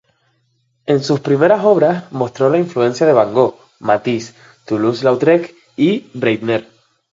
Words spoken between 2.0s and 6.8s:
mostró la influencia de Van Gogh, Matisse, Toulouse-Lautrec y Breitner.